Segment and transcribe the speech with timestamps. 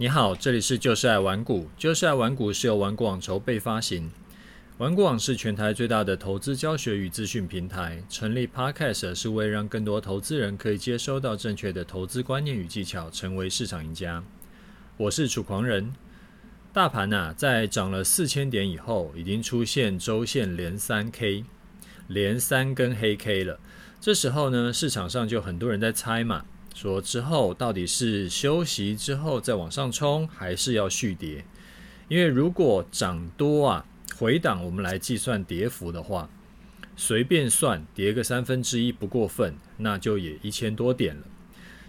[0.00, 4.10] 你好，这里是就是爱玩股，就是爱玩股是由玩股网筹备发行。
[4.78, 14.24] 玩股网是全台最大的投资教学与资讯平台，成立 Podcast 是为让更多投资人可以接收到正确的投资观念与技巧，成为市场赢家。
[14.96, 15.92] 我是楚狂人。
[16.72, 21.44] 大盘啊，在涨了四千点以后，已经出现周线连三 K，
[22.08, 23.60] 连三根黑 K 了。
[24.00, 26.46] 这时候呢，市场上就很多人在猜嘛。
[26.74, 31.44] 说之后到底是休息之后再往上冲，还是要续跌？
[32.08, 36.28] 因为如果涨多啊，回档我们来计算跌幅的话，
[36.96, 41.22] 随便算跌个三分之一不过分，那就也一千多点了。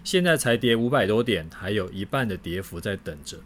[0.04, 3.38] 现在才跌五百多点，还有一半的跌幅在等着。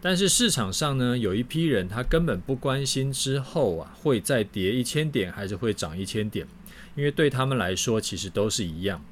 [0.00, 6.46] 但是市场上呢，有一批人他根本不关心之后啊会再跌一千点，还是会涨一千点，
[6.94, 9.02] 因为对他们来说其实都是一样。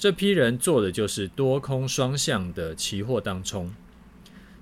[0.00, 3.70] 这批人做的就是多空双向的期货当冲。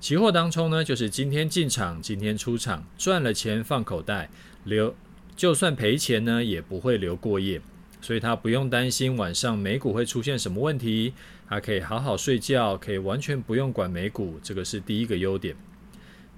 [0.01, 4.29] 期货当冲呢，就是今天进场，今天出场，赚了钱放口袋，
[4.65, 4.93] 留
[5.37, 7.63] 就算赔钱呢，也不会留过夜，
[8.01, 11.15] 所以他不用担心晚上美股会出现什么问题，
[11.49, 15.55] 他可以好好睡觉，可以完全不用管美股，这个是第一个优点。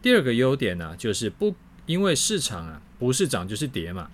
[0.03, 1.55] 第二个优点呢，就是不
[1.87, 4.11] 因为市场啊不是涨就是跌嘛，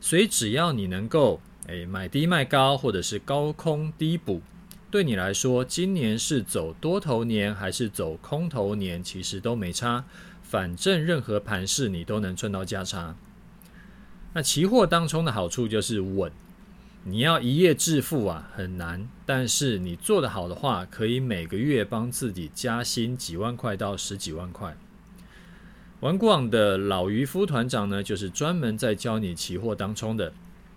[0.00, 1.42] 所以只要你能够。
[1.70, 4.42] 诶，买低卖高，或者是高空低补，
[4.90, 10.04] 对你来说，今年是走多头年还是走空头年，其实都没差。
[10.42, 13.14] 反正任何盘势你都能赚到价差。
[14.32, 16.32] 那期货当冲的好处就是稳，
[17.04, 19.08] 你要一夜致富啊，很难。
[19.24, 24.76] 但是你做得好的话，可以每个月帮自己加薪几万块到十几万块。
[26.00, 30.32] 玩股网的老渔夫团长呢，就是专门在教你期货当冲的。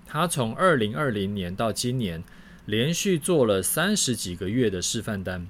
[0.05, 2.23] 他从二零二零年到今年，
[2.65, 5.47] 连续做了三十几个月的示范单，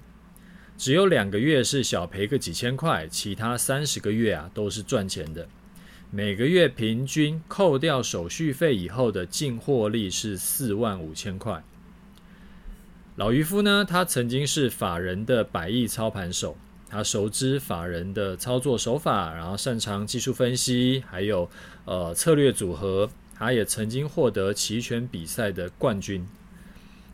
[0.78, 5.48] 只有两个月是小赔个几千块，其他三十个月啊都是赚钱的。
[6.10, 11.64] 每个月平均扣掉手续费以后的净获利是四万五千块。
[13.16, 16.56] 老渔夫呢，他曾经是法人的百亿操盘手，
[16.90, 21.50] 他熟知法人的操作手法，然后擅长技术分析，还有
[21.86, 23.10] 呃策略组合。
[23.36, 26.28] 他也曾经获得期权比赛的冠军。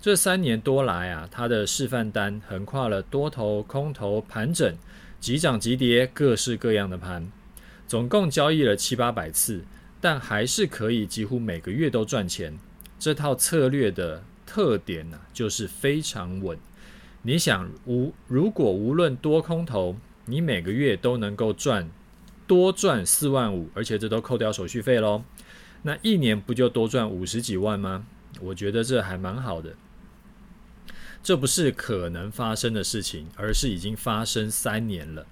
[0.01, 4.73] 这三年多来啊，他的示范单横跨了多头、空头、盘整、
[5.19, 7.29] 急涨急跌，各式各样的盘，
[7.87, 9.61] 总共交易了七八百次，
[9.99, 12.57] 但还是可以几乎每个月都赚钱。
[12.97, 16.57] 这套策略的特点呢、就是非常稳。
[17.21, 21.89] 你想无如果无论多空头，你每个月都能够赚
[22.47, 25.21] 多赚四万五，而且这都扣掉手续费喽。
[25.83, 28.05] 那一年不就多赚五十几万吗？
[28.41, 29.73] 我觉得这还蛮好的。
[31.21, 35.25] 这不是可能发生的事情，而是已经发生三年了。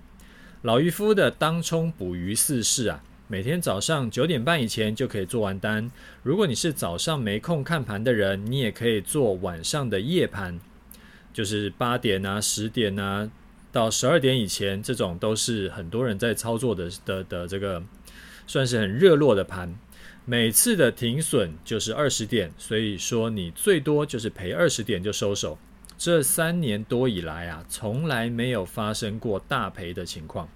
[0.64, 5.90] 老渔夫的当冲捕鱼四式啊，每天早上九点半以前就可以做完单。
[6.24, 10.60] 如果你是早上没空看盘的人，你也可以做晚上的夜盘，
[11.32, 13.30] 就是八点啊、十点啊
[13.72, 17.82] 到十二点以前，这种都是很多人在操作的的的这个，
[18.46, 19.74] 算是很热络的盘。
[20.30, 25.58] 每次的停损就是二十点，所以说你最多就是赔二十点就收手。
[25.98, 30.50] 这三年多以来啊，从来没有发生过大赔的情况。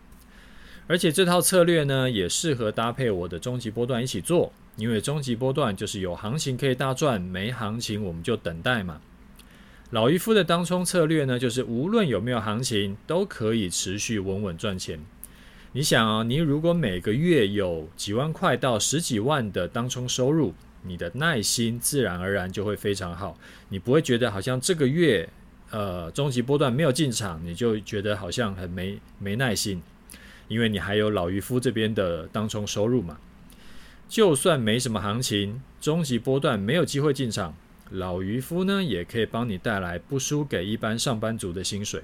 [0.87, 8.99] 而且这套策略呢，也适合搭配我的终极波段一起做，因为终极波段就是有行情可以大赚，没行情我们就等待嘛。
[9.91, 14.99] 老渔夫的当冲策略呢，就是无论有没有行情，都可以持续稳稳赚钱。
[15.73, 23.37] 你想啊，你如果每个月有几万块到十几万的当冲收入，你的耐心自然而然就会非常好。
[23.69, 25.29] 你不会觉得好像这个月，
[25.69, 29.81] 呃，终极波段没有进场，你就觉得好像很没没耐心，
[30.49, 33.17] 因为你还有老渔夫这边的当冲收入嘛。
[34.09, 37.55] 就算没什么行情，终极波段没有机会进场，
[37.91, 42.03] 老渔夫呢也可以帮你带来不输给一般上班族的薪水。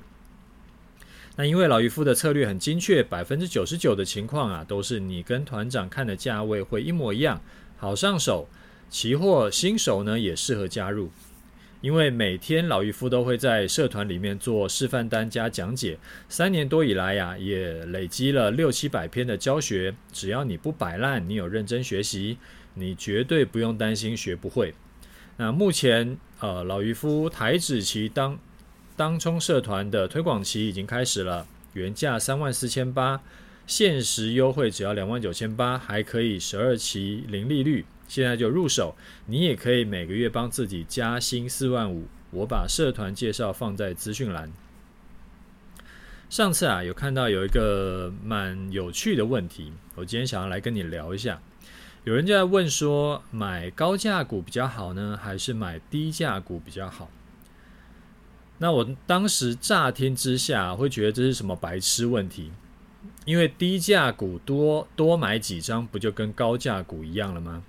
[1.40, 7.40] 那因为老渔夫的策略很精确，百分之九十九的情况啊，都是你跟团长看的价位会一模一样，
[7.78, 8.50] 好上手。
[8.90, 11.12] 期货新手呢也适合加入，
[11.82, 19.94] 因为每天老渔夫都会在社团里面做示范单加讲解，三年多以来呀、也累积了六七百篇的教学。
[20.12, 22.40] 只要你不摆烂，你有认真学习，
[22.74, 24.74] 你绝对不用担心学不会。
[25.36, 28.40] 那目前呃，老渔夫台指期当。
[28.98, 33.22] 当冲社团的推广期已经开始了，原价三万四千八，
[33.68, 38.96] 限时优惠只要两万九千八，还可以十二期零利率，现在就入手。
[39.28, 44.52] 你也可以每个月帮自己加薪四万五，我把社团介绍放在资讯栏。
[46.28, 51.40] 上次啊，有看到有一个蛮有趣的问题，我今天想要来跟你聊一下。
[52.04, 57.12] 有人就在问说，买高价股比较好呢，还是买低价股比较好？
[58.60, 62.52] 那我当时乍听之下会觉得这是什么白痴问题？
[63.26, 67.64] 因为低价股多多买几张，不就跟高价股一样了吗？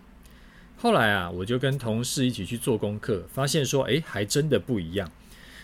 [0.77, 5.11] 后来啊，我就跟同事一起去做功课，发现说，诶，还真的不一样。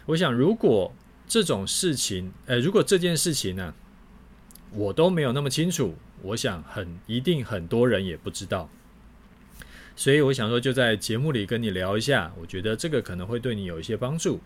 [0.06, 0.92] 我想，如果
[1.26, 3.72] 这种事情，呃，如果这件事情呢，
[4.72, 8.68] 我都没有那么清楚，我想很一定很多人也不知道，
[9.94, 14.40] 所以我想说就在节目里跟你聊一下，我觉得这个可能会对你有一些帮助。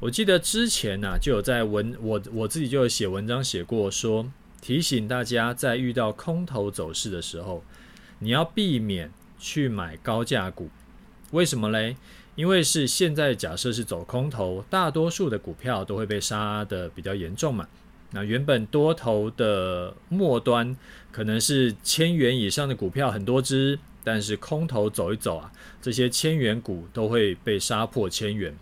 [0.00, 4.30] 我记得之前呢，就有在文我我自己就有写文章写过说，
[4.60, 7.64] 提醒大家在遇到空头走势的时候，
[8.20, 9.10] 你要避免
[9.40, 10.70] 去买高价股，
[11.32, 11.96] 为什么嘞？
[12.36, 17.66] 因为是现在假设是走空头，大多数的股票都会被杀得比较严重嘛。
[18.12, 20.76] 那原本多头的末端
[21.10, 25.50] 可能是千元以上的股票很多只，但是空头走一走啊，
[25.82, 28.56] 这些千元股都会被杀破千元。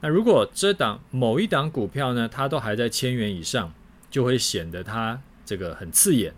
[0.00, 3.72] 那如果这档某一档股票呢，它都还在千元以上，
[4.10, 6.34] 就会显得它这个很刺眼。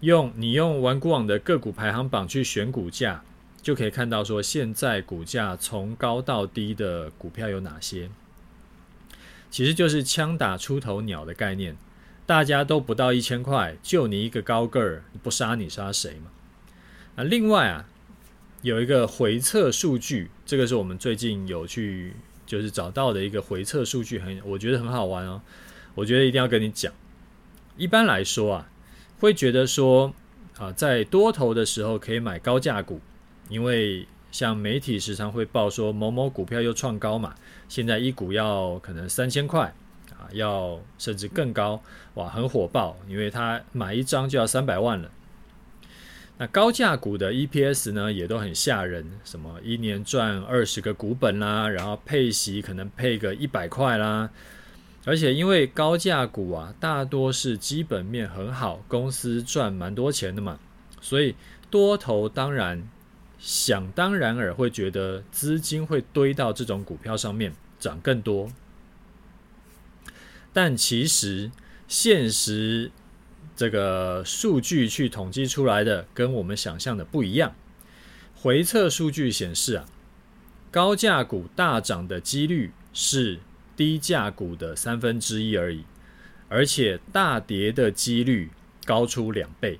[0.00, 3.22] 用你用玩股网的个股排行榜去选股价。
[3.62, 8.10] 就可以看到说，现在股价从高到低的股票有哪些？
[9.50, 11.74] 其实就是枪打出头鸟的概念，
[12.26, 16.30] 大家都不到一千块，就你一个高个儿，不杀你杀谁嘛？
[17.16, 17.88] 那另外啊，
[18.60, 22.12] 有一个回测数据，这个是我们最近有去
[22.54, 25.42] 就是找到的一个回测数据，很我觉得很好玩哦，
[25.96, 26.92] 我觉得一定要跟你讲。
[27.76, 28.70] 一般来说啊，
[29.18, 30.14] 会觉得说
[30.56, 33.00] 啊，在多头的时候可以买高价股。
[33.48, 37.34] 因为像媒体时常会报说某某股票又创高嘛，
[37.68, 39.74] 现在一股要可能三千块
[40.12, 41.82] 啊，要甚至更高，
[42.14, 45.10] 哇，很火爆，因为他买一张就要三百万了。
[46.38, 54.30] 那高价股的 EPS 呢，也都很吓人，什么一年赚二十个股本啦，然后配息可能配个一百块啦，
[55.04, 60.58] 而且因为高价股啊，大多是基本面很好，公司赚蛮多钱的嘛，
[61.00, 61.34] 所以
[61.70, 62.88] 多头当然。
[63.36, 68.50] 想当然尔会觉得资金会堆到这种股票上面涨更多，
[70.50, 71.50] 但其实
[71.86, 72.90] 现实
[73.56, 77.54] 这个数据去统计出来的跟我们想象的不一样。
[78.34, 79.86] 回测数据显示啊，
[80.70, 83.38] 高价股大涨的几率是
[83.76, 85.84] 低价股的三分之一而已，
[86.48, 88.50] 而且大跌的几率
[88.84, 89.78] 高出两倍。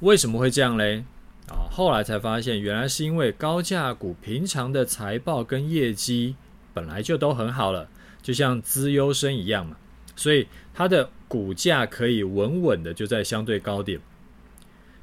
[0.00, 1.04] 为什么会这样嘞？
[1.48, 6.36] 啊，后来才发现，原来是因为高价股平常的财报跟业绩
[6.72, 7.88] 本来就都很好了，
[8.22, 9.76] 就像资优生一样嘛，
[10.14, 14.00] 所以它的股价可以稳稳的就在相对高点。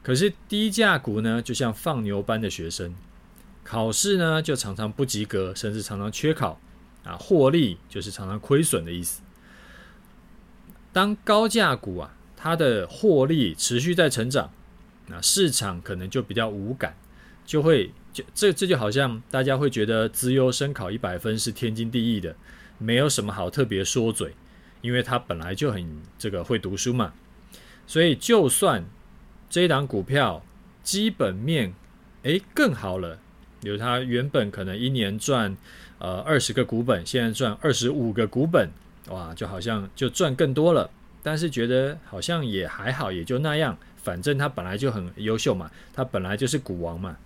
[0.01, 2.95] 可是低价股呢，就像放牛班的学生，
[3.65, 6.57] 考试呢就常常不及格，甚至常常缺考，
[7.03, 9.21] 啊，获利就是常常亏损的意思。
[10.93, 14.49] 当高价股啊，它的获利持续在成长。
[15.07, 16.95] 那市场可能就比较无感，
[17.45, 22.33] 就会就这这就好像大家会觉得资优生考一百分是天经地义的，
[22.77, 24.33] 没有什么好特别说嘴，
[24.81, 27.13] 因为他本来就很这个会读书嘛。
[27.87, 28.83] 所以就算
[29.49, 30.43] 这一档股票
[30.83, 31.73] 基本面
[32.23, 33.19] 诶更好了，
[33.61, 35.55] 比如他原本可能一年赚
[35.99, 38.69] 呃二十个股本，现在赚二十五个股本，
[39.09, 40.89] 哇，就好像就赚更多了，
[41.21, 43.77] 但是觉得好像也还好，也就那样。
[43.97, 47.17] 反正他本来就很优秀嘛，他本来就是股王嘛，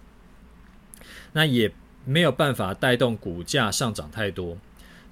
[1.32, 1.72] 那也
[2.04, 4.58] 没有办法带动股价上涨太多。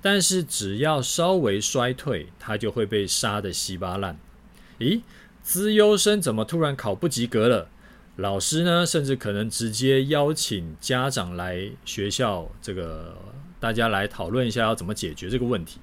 [0.03, 4.19] 但是只要稍微衰退，他就会被杀得稀巴烂。
[4.77, 5.01] 咦，
[5.41, 7.69] 资优生怎么突然考不及格了？
[8.17, 13.17] 老师呢，甚至可能直接邀请家长来学校，这个
[13.59, 15.79] 大家来讨论一下要怎么解决这个问题。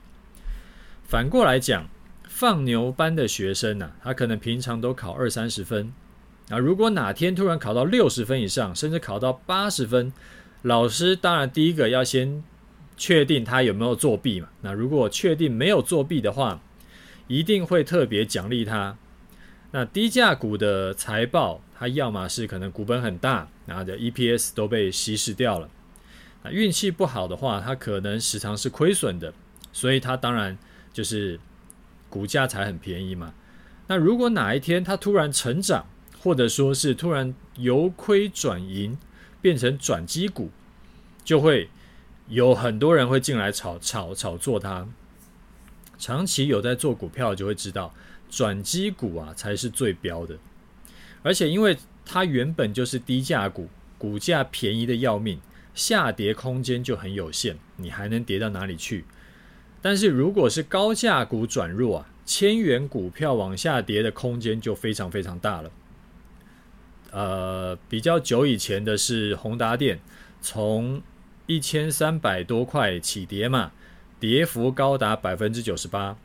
[1.03, 1.89] 反过来讲。
[2.33, 5.93] 放牛班的学生呢、他可能平常都考二三十分，
[6.49, 10.11] 啊，如果哪天突然考到六十分以上，甚至考到八十分，
[10.63, 12.43] 老师当然第一个要先
[13.01, 14.49] 确定他有没有作弊嘛。
[14.61, 16.61] 那如果确定没有作弊的话，
[17.29, 18.95] 一定会特别奖励他。
[19.71, 25.71] 那低价股的财报，它要么是可能股本很大，然后的 EPS 都被稀释掉了。
[26.43, 29.33] 那运气不好的话，它可能时常是亏损的，
[29.73, 30.59] 所以它当然
[30.93, 31.41] 就是。
[32.11, 33.33] 股价才很便宜嘛。
[33.87, 35.87] 那如果哪一天它突然成长，
[36.21, 38.99] 或者说是突然由亏转盈，
[39.41, 40.51] 变成转机股，
[41.23, 41.69] 就会
[42.31, 44.89] 有很多人会进来炒炒炒作它。
[45.99, 47.93] 长期有在做股票就会知道，
[48.31, 50.39] 转机股啊才是最标的。
[51.23, 53.69] 而且因为它原本就是低价股，
[53.99, 55.41] 股价便宜的要命，
[55.75, 59.05] 下跌空间就很有限，你还能跌到哪里去？
[59.83, 65.71] 但是如果是高价股转弱啊，千元股票往下跌的空间就非常非常大了。
[67.11, 70.01] 呃，比较久以前的是宏达电，
[70.41, 71.03] 从
[71.51, 73.73] 一千三百多块起跌嘛，
[74.21, 76.17] 跌幅高达百分之九十八。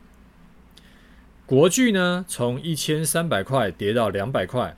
[1.44, 4.76] 国巨呢，从一千三百块跌到两百块，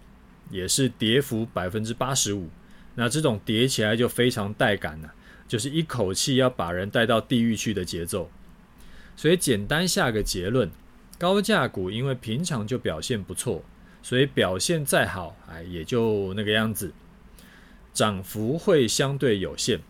[0.48, 2.48] 也是跌幅百分之八十五。
[2.94, 5.12] 那这种跌起来就非常带感了，
[5.46, 8.30] 就是一口气要把人带到地狱去的节奏。
[9.16, 10.70] 所以简单下个结论，
[11.18, 13.62] 高价股因为平常就表现不错。
[14.02, 16.94] 所以表现再好，哎，也就那个样子，
[17.92, 19.80] 涨幅会相对有限。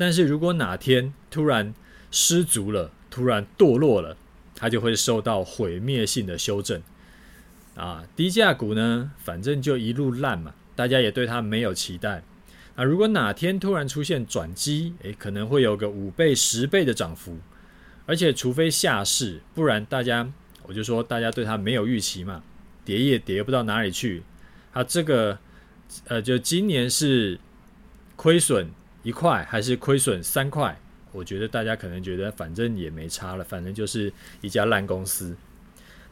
[0.00, 1.74] 但是如果哪天突然
[2.10, 4.16] 失足了，突然堕落了，
[4.54, 6.80] 它就会受到毁灭性的修正。
[7.74, 12.22] 啊，低价股呢，反正就一路烂嘛，大家也对它没有期待。
[12.76, 17.36] 啊，如果哪天突然出现转机，哎，可能会有个五倍、十倍的涨幅。
[18.06, 22.42] 而且除非下市，不然大家，我就说大家对它没有预期嘛。
[22.86, 24.22] 跌也跌不到哪里去，
[24.72, 25.38] 它这个
[26.06, 27.38] 呃，就今年是
[28.16, 28.70] 亏损
[29.02, 30.78] 一块还是亏损三块？
[31.12, 35.36] 我觉得大家可能觉得反正也没差了，反正就是一家烂公司。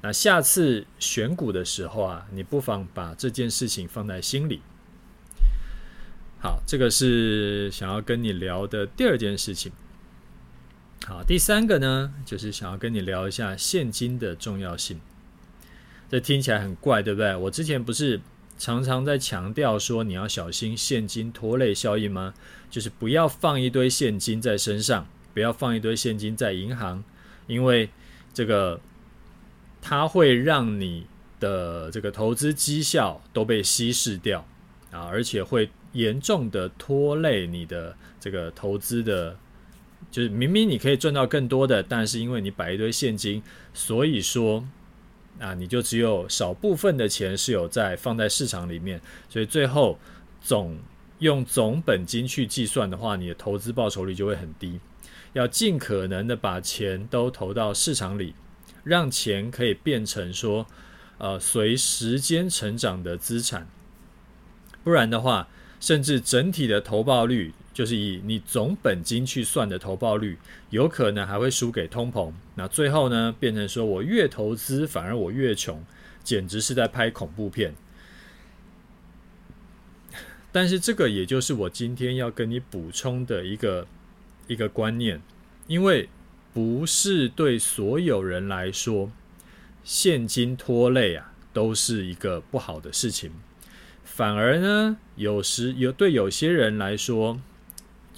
[0.00, 4.61] 那下次选股的时候啊，你不妨把这件事情放在心里。
[6.40, 9.73] 好，这个是想要跟你聊的第二件事情。
[11.07, 15.00] 好，第三个呢，就是想要跟你聊一下现金的重要性。
[16.11, 17.35] 这听起来很怪，对不对？
[17.37, 18.21] 我之前不是
[18.58, 22.34] 常常在强调说你要小心现金拖累效应吗？
[22.68, 27.02] 就是不要放一堆现金在身上，不要放一堆现金在银行，
[27.46, 27.88] 因为
[28.34, 28.80] 这个
[29.80, 31.06] 它会让你
[31.38, 34.44] 的这个投资绩效都被稀释掉
[34.90, 39.36] 啊，而且会严重的拖累你的这个投资的，
[40.10, 43.40] 就是明明你可以赚到更多的，但是因为你摆一堆现金，
[43.72, 44.66] 所以说。
[45.38, 49.99] 啊，你就只有少部分的钱是有在放在市场里面，所以最后
[50.40, 50.78] 总
[51.18, 54.80] 用总本金去计算的话，你的投资报酬率就会很低。
[55.35, 58.35] 要尽可能的把钱都投到市场里，
[58.83, 60.66] 让钱可以变成说，
[61.18, 63.68] 呃，随时间成长的资产。
[64.83, 67.52] 不然的话，甚至整体的投报率。
[67.78, 70.37] 就是以你总本金去算的投报率，
[70.70, 72.32] 有可能还会输给通膨。
[72.56, 75.80] 那最后呢，变成说我越投资反而我越穷，
[76.25, 77.73] 简直是在拍恐怖片。
[80.50, 83.87] 但是这个也就是我今天要跟你补充的一个
[84.49, 85.23] 一个观念，
[85.68, 86.08] 因为
[86.52, 89.12] 不是对所有人来说，
[89.85, 93.30] 现金拖累啊都是一个不好的事情，
[94.02, 97.40] 反而呢，有时有对有些人来说。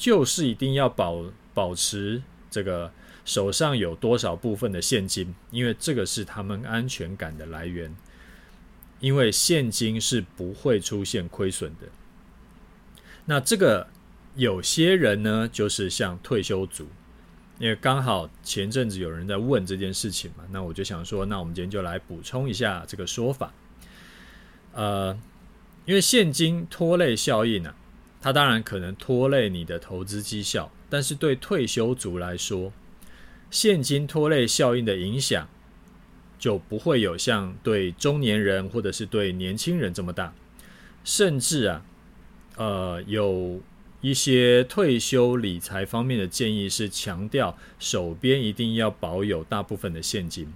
[0.00, 2.90] 就是一定要保保持这个
[3.26, 7.95] 手上有多少部分的现金，因为这个是他们安全感的来源。
[8.99, 11.87] 因为现金是不会出现亏损的。
[13.26, 13.87] 那这个
[14.37, 16.87] 有些人呢，就是像退休族，
[17.59, 23.52] 因为刚好前阵子有人在问这件事情嘛，那我就想说，那我们今天就来补充一下这个说法。
[24.73, 25.19] 呃，
[25.85, 27.76] 因为现金拖累效应呢、啊。
[28.23, 32.71] 它当然可能拖累你的投资绩效，但是对退休族来说，
[33.50, 35.49] 现金拖累效应的影响
[36.39, 40.35] 就不会有像对中年人或者是对年轻人这么大。
[41.03, 41.83] 甚至啊，
[42.57, 43.59] 呃，有
[44.03, 50.53] 一些退休理财方面的建议是强调手边一定要保有大部分的现金。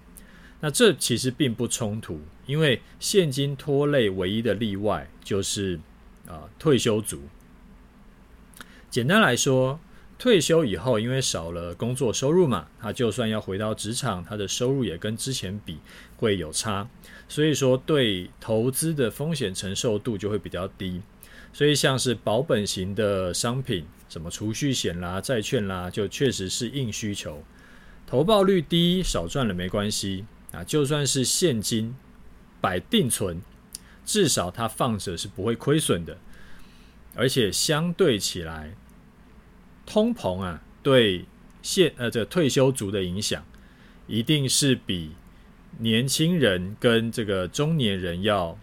[0.61, 5.81] 那这其实并不冲突，因为现金拖累唯一的例外就是
[6.27, 7.23] 啊，退休族。
[8.95, 9.81] 简单来说，
[10.21, 15.81] 退休以后，因为少了工作收入嘛，他就算要回到职场，他的收入也跟之前比
[16.17, 16.89] 会有差，
[17.29, 21.03] 所以说对投资的风险承受度就会比较低。
[21.53, 27.43] 所以像是保本型的商品，什么储蓄险啦、债券啦，就确实是硬需求。
[28.07, 31.97] 投报率低，少赚了没关系啊，就算是现金
[32.61, 33.43] 摆定存，
[34.05, 36.17] 至少它放着是不会亏损的，
[37.17, 38.77] 而且相对起来。
[39.87, 41.25] 通膨啊，对
[41.63, 43.45] 现呃这退休族的影响，
[44.07, 45.13] 一定是比
[45.79, 48.59] 年轻人跟这个中年人要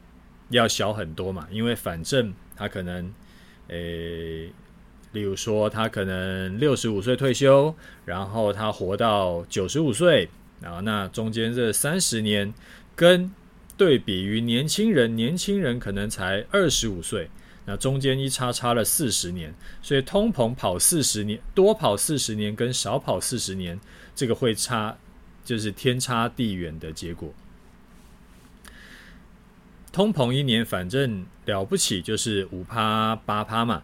[0.50, 1.48] 要小很多嘛。
[1.52, 3.14] 因为反正他可能，
[3.68, 4.52] 诶
[5.14, 7.76] 例如说，他可能六十五岁退休，
[8.06, 10.30] 然后他活到九十五岁，
[10.62, 12.54] 然后那中间这三十年，
[12.96, 13.30] 跟
[13.76, 17.30] 对比于年轻人，年轻人可能才二十五岁，
[17.66, 23.80] 那中间一差差了四十年，所以通膨跑四十年，多跑四十年跟少跑四十年，
[24.16, 24.98] 这个会差，
[25.46, 27.34] 就是天差地远的结果。
[29.92, 33.84] 通膨一年反正了不起，就是五趴八趴嘛。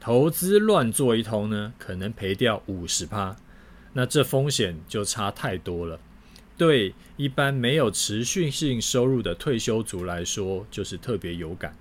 [0.00, 3.36] 投资乱做一通呢，可能赔掉五十趴，
[3.92, 6.00] 那这风险就差太多了。
[6.56, 11.76] 对一般没有持续性收入的退休族来说，就是特别有感。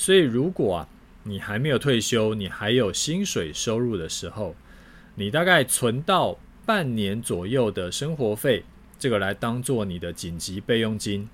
[0.00, 0.88] 所以，如果啊
[1.24, 4.54] 你还没有退休，你还有薪水收入的时候，
[5.14, 8.64] 你大概存到半年左右的生活费，
[8.98, 11.28] 这个来当做你的紧急备用金。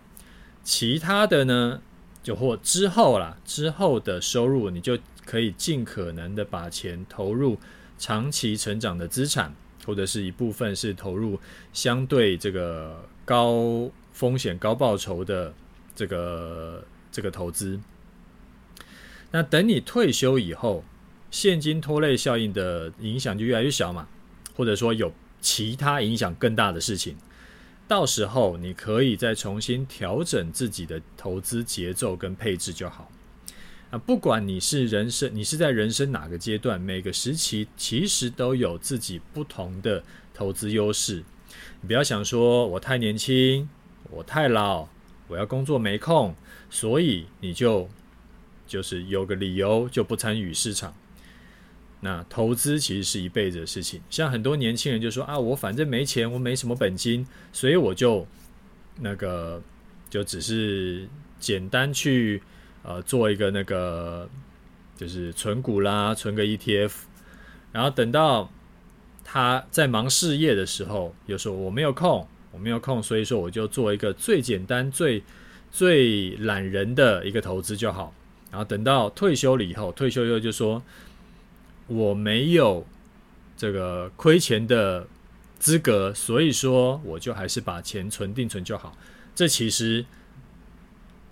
[0.64, 1.80] 其他的呢，
[2.22, 4.98] 就或之后啦，之后的收入你就。
[5.26, 7.58] 可以尽可能的把钱投入
[7.98, 9.52] 长期成长的资产，
[9.84, 11.36] 或者是一部分是投入
[11.72, 15.52] 相对这个高风险高报酬的
[15.96, 17.76] 这个这个投资。
[19.30, 20.84] 那等你退休以后，
[21.30, 24.08] 现金拖累效应的影响就越来越小嘛，
[24.54, 27.16] 或者说有其他影响更大的事情，
[27.86, 33.10] 到时候你可以再重新调整自己的投资节奏跟配置就好。
[33.90, 40.02] 啊，不管你是人生，你是在人生哪个阶段，每个时期其实都有自己不同的
[40.34, 41.22] 投资优势。
[41.80, 43.68] 你不要想说我太年轻，
[44.10, 44.88] 我太老，
[45.28, 46.34] 我要工作没空，
[46.68, 47.88] 所以你就
[48.66, 50.94] 就是有个理由就不参与市场。
[52.00, 54.00] 那投资其实是一辈子的事情。
[54.10, 58.26] 像很多年轻人就说啊，我反正没钱，我没什么本金，所以我就
[59.00, 59.62] 那个
[60.10, 61.08] 就只是
[61.38, 62.42] 简单去。
[62.88, 64.30] 呃，做一个那个
[64.96, 66.92] 就是存股啦，存个 ETF，
[67.72, 68.48] 然后等到
[69.24, 75.20] 他在忙事业的时候，又说我没有空，我没有空，所以说我就做一个最简单、最
[75.72, 78.14] 最懒人的一个投资就好。
[78.50, 80.82] 然后等到退休了以后，退休以后就说
[81.86, 82.86] 我没有
[83.56, 85.06] 这个亏钱的
[85.58, 88.96] 资格，所以说我就还是把钱存定存就好。
[89.34, 90.04] 这其实。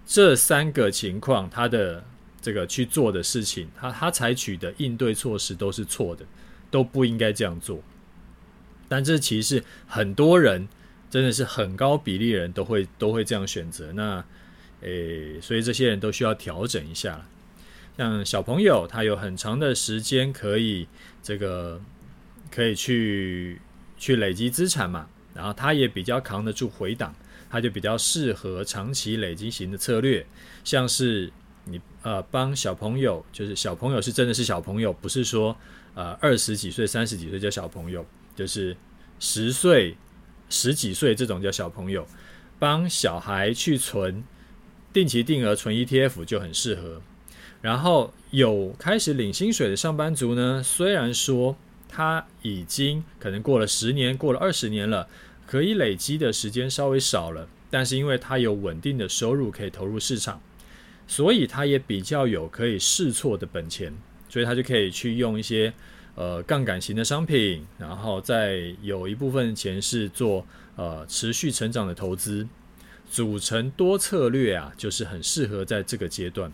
[0.06, 2.04] 这三个情况，他的
[2.42, 6.26] 这个去做的事情，他他采取的应对措施都是错的，
[6.70, 7.80] 都不应该这样做。
[8.86, 10.68] 但这其实很多人，
[11.08, 13.94] 真的是很高比例的人都会都会这样选择。
[13.94, 14.22] 那
[14.84, 17.26] 诶，所以这些人都需要调整一下。
[17.96, 20.86] 像小朋友，他有很长的时间可以
[21.22, 21.80] 这个
[22.50, 23.60] 可以去
[23.98, 27.14] 去累积资产嘛，然后他也比较扛得住回档。
[27.50, 30.26] 他就比较适合长期累积型的策略，
[30.64, 31.32] 像是
[31.66, 35.56] 你呃帮小朋友，就是小朋友是真的是小朋友，不是说
[35.94, 38.76] 呃二十几岁、三十几岁叫小朋友，就是
[39.20, 39.96] 十岁、
[40.50, 42.04] 十几岁这种叫小朋友，
[42.58, 44.24] 帮小孩去存
[44.94, 47.02] 定期定额存 ETF 就很适合。
[47.60, 51.54] 然后有开始领薪水的上班族呢，虽然说
[51.86, 55.06] 他已经可能过了十年、过了二十年了。
[55.46, 60.40] 可以累积的时间稍微少了，但是因为他有稳定的收入可以投入市场，
[61.06, 63.92] 所以他也比较有可以试错的本钱，
[64.30, 65.70] 所以他就可以去用一些
[66.14, 70.44] 呃杠杆型的商品，然后再有一部分钱是做
[70.76, 72.48] 呃持续成长的投资，
[73.14, 76.52] 组成多策略啊，就是很适合在这个阶段。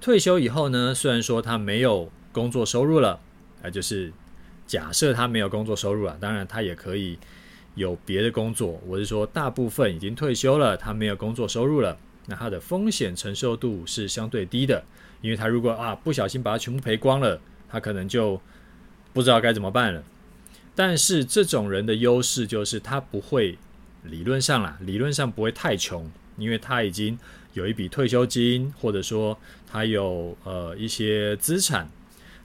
[0.00, 3.18] 退休以后呢，虽然说他没有工作收入了，
[3.62, 4.12] 啊就是。
[4.66, 7.18] 假设他没有工作收入了，当然他也可以
[7.74, 8.80] 有别的工作。
[8.86, 14.82] 我是说，大部分已经退休了，他没有工作收入了，那他的风险承受度是相对低的，
[15.20, 18.40] 因为他如果啊不小心把它全部赔光了，他可能就
[19.12, 20.02] 不知道该怎么办了。
[20.74, 23.58] 但是这种人的优势就是他不会，
[24.04, 27.18] 理论上啦，理论上不会太穷，因为他已经
[27.52, 29.36] 有一笔退休金，或者说
[29.66, 31.88] 他有呃一些资产。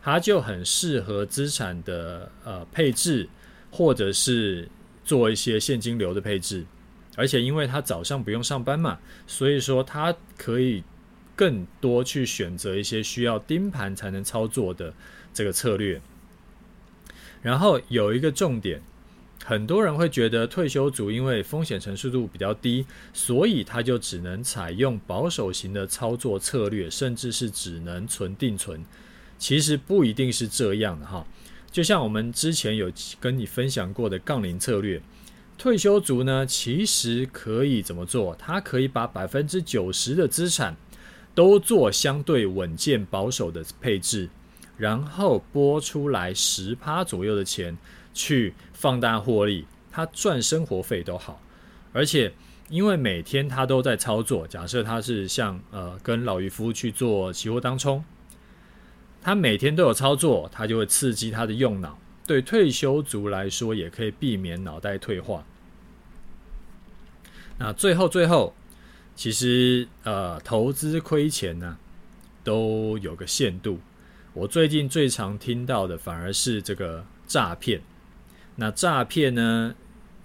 [0.01, 3.27] 它就很适合资产的呃配置，
[3.69, 4.65] 或者是
[5.03, 6.65] 做一些现金流的配置，
[7.17, 10.81] 而且因为他早上不用上班嘛，所以说他可以
[11.35, 14.93] 更多去选择一些需要盯盘才能操作的
[15.33, 16.01] 这个策略。
[17.41, 18.81] 然后有一个重点，
[19.49, 28.85] 很多人会觉得退休族因为风险承受度比较低，所以他就只能采用保守型的操作策略，甚至是只能存定存。
[29.39, 31.25] 其实不一定是这样的哈，
[31.71, 35.01] 就像我们之前有跟你分享过的杠铃策略，
[35.57, 38.35] 退休族呢其实可以怎么做？
[38.35, 40.77] 他可以把百分之九十的资产
[41.33, 44.29] 都做相对稳健保守的配置，
[44.77, 47.75] 然后拨出来十趴左右的钱
[48.19, 51.41] 去放大获利，他赚生活费都好。
[51.93, 52.33] 而且
[52.67, 58.03] 因为每天他都在操作，假设他是像呃跟老渔夫去做期货当冲，
[59.21, 61.97] 他每天都有操作，他就会刺激他的用脑。
[62.27, 65.45] 对退休族来说，也可以避免脑袋退化。
[67.57, 68.53] 那最后最后，
[69.15, 71.77] 其实呃，投资亏钱呢，
[72.43, 73.79] 都有个限度。
[74.33, 77.81] 我最近最常听到的，反而是这个诈骗。
[78.59, 79.73] 那诈骗呢，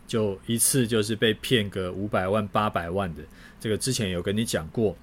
[0.09, 3.23] 就一次就是被骗个五百万、八百万的，
[3.61, 4.97] 这个之前有跟你讲过。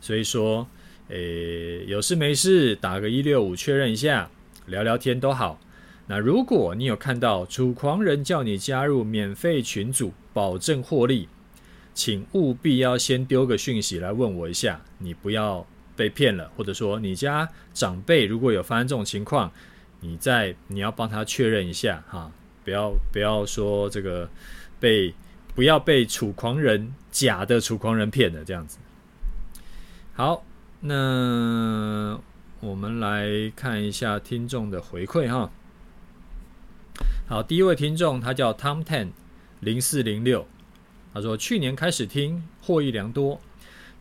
[0.00, 0.68] 所以说，
[1.08, 4.30] 诶，有事没事打个一六五确认一下，
[4.66, 5.58] 聊聊天都好。
[6.06, 11.28] 那如果你有看到楚狂人叫你加入免费群组，保证获利，
[11.92, 19.50] 请务必要先丢个讯息来问我一下，你不要被骗了，或者说你家长辈如果有发生这种情况，
[19.98, 22.30] 你再你要帮他确认一下哈，
[22.66, 24.28] 不要不要说这个
[24.80, 25.14] 被
[25.54, 28.78] 不要被楚狂人假的楚狂人骗了这样子。
[30.14, 30.44] 好，
[30.80, 32.18] 那
[32.58, 35.48] 我们来看一下听众的回馈哈。
[37.28, 39.10] 好，第一位听众他叫 Tom Ten
[39.60, 40.48] 零四零六，
[41.14, 43.40] 他说去年开始听，获益良多。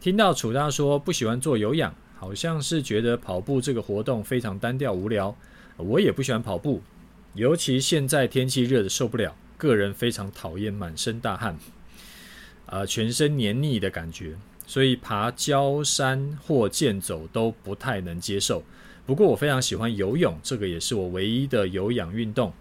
[0.01, 5.36] 听到楚大说不喜欢做有氧，好像是觉得跑步这个活动非常单调无聊。
[5.78, 6.82] 我也不喜欢跑步，
[7.36, 11.58] 尤其现在天气热得受不了，个人非常讨厌满身大汗，
[12.67, 18.63] 呃，全身黏腻的感觉，所以爬郊山或健走都不太能接受。
[19.06, 22.54] 不过我非常喜欢游泳，这个也是我唯一的有氧运动。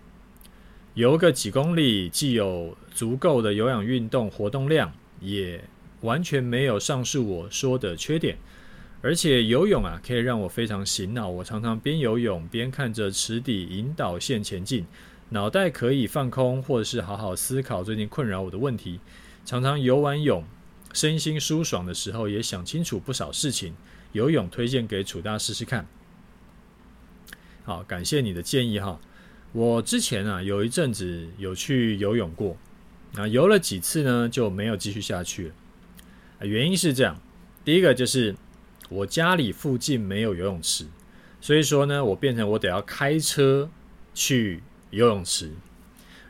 [0.95, 5.63] 游个几公里，既有足够的有氧运动活动量，也
[6.01, 8.37] 完全没有上述我说的缺点。
[9.05, 11.29] 而且游泳啊，可以让我非常醒脑。
[11.29, 14.87] 我常常边游泳边看着池底引导线前进，
[15.29, 18.99] 脑袋可以放空，或者是好好思考最近困扰我的问题。
[19.45, 20.43] 常常游完泳，
[20.95, 23.75] 身心舒爽的时候，也想清楚不少事情。
[24.13, 25.87] 游泳推荐给楚大试试看。
[27.65, 28.99] 好，感谢你的建议哈。
[29.53, 32.57] 我之前啊，有一阵子有去游泳过，
[33.17, 35.55] 啊，游了几次呢，就没有继续下去了。
[36.47, 37.21] 原因是这样，
[37.67, 38.35] 第一个就是
[38.95, 40.87] 我家里附近没有游泳池，
[41.41, 43.69] 所以说呢，我变成我得要开车
[44.15, 45.51] 去游泳池，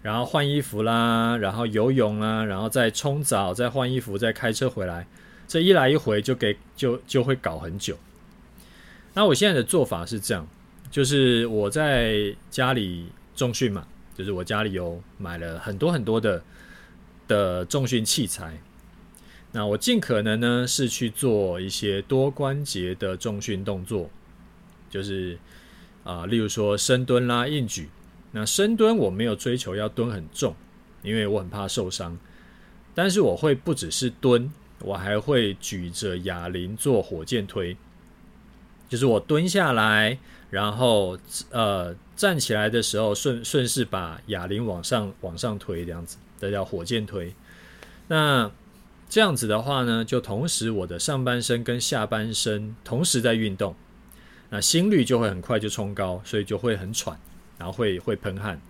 [0.00, 5.06] 然后换衣服啦，然后游泳啦，然后再冲澡，再换衣服，再开车回来，
[5.46, 7.98] 这一来一回就给就就会搞很久。
[9.12, 10.46] 那我现在的做法是这样。
[10.90, 13.84] 就是我在家里重训嘛，
[14.16, 16.40] 就是我家里有买了很多很多的
[17.26, 18.56] 的重训器材。
[19.56, 24.10] 那我尽可能呢是去做一些多关节的重训动作，
[24.90, 25.38] 就是
[26.02, 27.88] 啊、例如说深蹲啦、硬举。
[28.32, 30.56] 那深蹲我没有追求要蹲很重，
[31.04, 32.18] 因为我很怕受伤。
[32.96, 37.76] 但是我会不只是蹲，我还会举着哑铃做火箭推，
[38.88, 40.18] 就是我蹲下来。
[40.50, 41.16] 然后，
[41.50, 47.32] 呃，站起来的时候顺顺势把哑铃往上往上推，这样子，这叫火箭推。
[48.08, 48.50] 那
[49.14, 53.72] 这样子的话呢，就同时我的上半身跟下半身同时在运动，
[54.50, 57.16] 那心率就会很快就冲高，所以就会很喘，
[57.56, 58.60] 然后会会喷汗。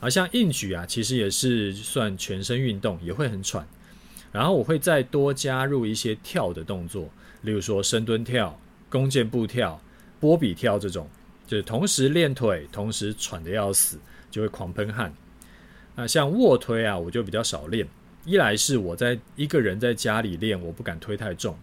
[0.00, 3.64] 而像硬举啊，其实也是算全身运动，也会很喘。
[4.32, 7.08] 然后我会再多加入一些跳的动作，
[7.42, 9.80] 例如说深蹲跳、弓箭步跳。
[10.18, 11.08] 波比跳这种，
[11.46, 14.00] 就是同时练腿，同时喘得要死，
[14.32, 15.14] 就会狂喷汗。
[15.94, 17.86] 那像卧推啊，我就比较少练。
[18.26, 21.56] 一来是我在一个人在家里练，我不敢推太重，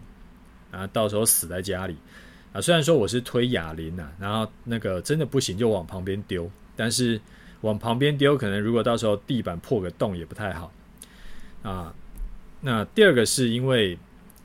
[0.72, 1.96] 啊，到时候死在家里。
[2.52, 7.20] 啊，虽然说我是推哑铃啊，然后那个真的不行就往旁边丢，但是
[7.60, 10.72] 往旁边丢，可能如果到时候地板破个洞也不太好。
[11.62, 11.94] 啊，
[12.62, 13.96] 那第二个是因为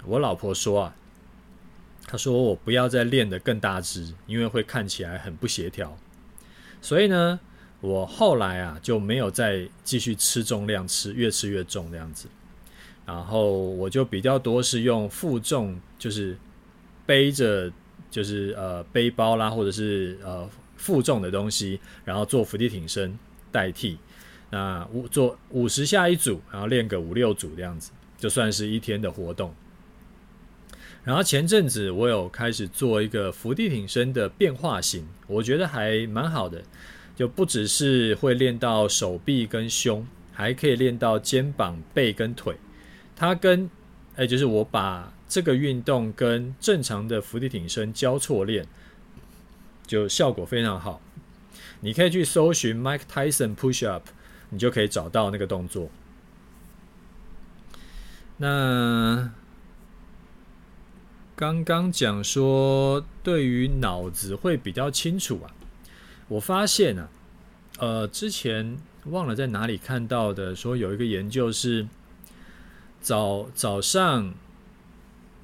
[0.06, 0.96] 我老婆说啊。
[2.12, 5.96] 她说：“我不要再练得更大只，因为会看起来很不协调。
[6.82, 7.40] 所以呢，
[7.82, 12.28] 我后来啊就没有再继续吃重量，吃越吃越重这样子。
[13.06, 16.38] 然后我就比较多是用负重，就是
[17.06, 17.72] 背着，
[18.12, 23.18] 就是呃背包啦，或者是呃负重的东西，然后做伏地挺身
[23.52, 23.98] 代替。
[24.52, 29.54] 那五做五十下一组，然后练个五六组这样子，就算是一天的活动。”
[31.04, 36.62] 然后前阵子我有开始做一个伏地挺身的变化型，我觉得还蛮好的，
[37.20, 42.56] 就不只是会练到手臂跟胸，还可以练到肩膀、背跟腿。
[43.14, 43.70] 它跟
[44.16, 48.66] 哎，就是我把这个运动跟正常的伏地挺身交错练，
[49.86, 51.02] 就效果非常好。
[51.82, 54.08] 你可以去搜寻 Mike Tyson Push Up，
[54.52, 55.90] 你就可以找到那个动作。
[58.38, 59.30] 那
[61.36, 65.52] 刚刚讲说，对于脑子会比较清楚啊。
[66.30, 67.10] 我发现啊，
[67.80, 71.86] 呃，之前忘了在哪里看到的，说有一个研究是
[73.02, 74.34] 早早上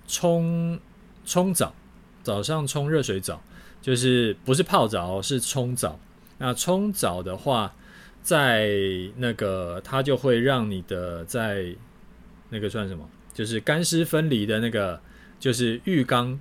[0.07, 0.79] 冲
[1.25, 1.75] 冲澡，
[2.23, 3.41] 早上冲热水澡，
[3.81, 5.99] 就是不是泡澡，是冲澡。
[6.37, 7.73] 那冲澡的话，
[8.21, 8.69] 在
[9.17, 11.75] 那个它就会让你的在。
[12.49, 13.09] 那个算什么？
[13.33, 15.01] 就是干湿分离的那个，
[15.39, 16.39] 就是浴缸，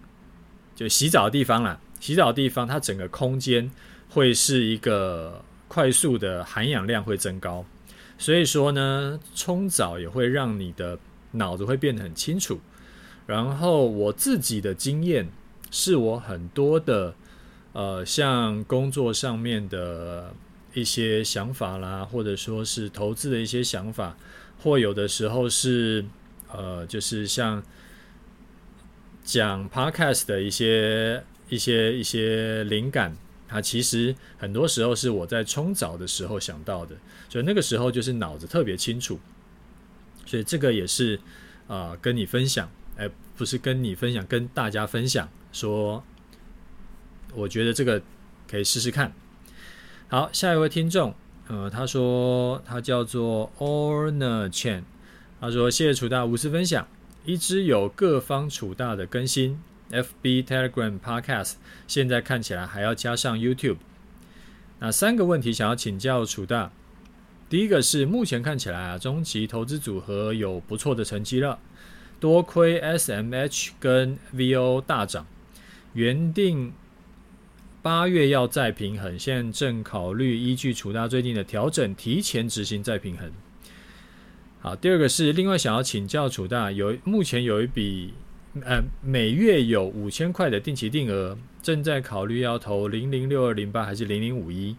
[0.76, 1.80] 就洗澡的地方啦。
[1.98, 3.68] 洗澡的地方，它整个空间
[4.10, 7.64] 会是一个快速的含氧量会增高，
[8.18, 10.98] 所以说呢，冲澡也会让你的
[11.32, 12.60] 脑子会变得很清楚。
[13.26, 15.28] 然后我自己的经验
[15.70, 17.14] 是我很多的
[17.72, 20.32] 呃，像工作上面的
[20.74, 24.16] 一些想法啦，或者说是投资的一些想法。
[24.62, 26.04] 或有的时候是，
[26.50, 27.62] 呃，就是像
[29.22, 33.14] 讲 podcast 的一些一些一些灵感，
[33.54, 36.96] 它其实很多时候是我在冲澡的时候想到的，
[37.28, 39.20] 所以那个时候就是脑子特别清楚，
[40.26, 41.20] 所以这个也是
[41.68, 46.02] 啊、跟你分享，哎，不是跟你分享，跟大家分享说，
[47.32, 48.02] 我觉得这个
[48.50, 49.14] 可以试试看。
[50.08, 51.14] 好，下一位听众。
[51.46, 54.82] 呃，他说他叫做 Orna Chen，
[55.40, 56.88] 他说谢谢楚大无私分享，
[57.24, 59.60] 一直有各方楚大的更新
[59.94, 61.52] ，FB、Telegram、Podcast，
[61.86, 63.76] 现在看起来还要加上 YouTube。
[64.80, 66.72] 那三个问题想要请教楚大，
[67.48, 71.58] 第一个是目前看起来啊，终极投资组合有不错的成绩了，
[72.18, 75.26] 多亏 SMH 跟 VO 大涨，
[75.92, 76.72] 原定。
[77.82, 83.30] 八月要再平衡，现在正考虑依据楚大最近的调整，提前执行再平衡。
[84.62, 88.14] 好，第二个是另外想要请教楚大，有目前有一笔
[88.62, 94.76] 呃每月有五千块的定期定额，正在考虑要投零零六二零八还是零零五一。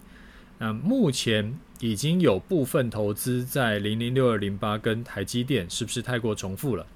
[0.58, 6.88] 那目前已经有部分投资在零零六二零八跟台积电，是不是太过重复了？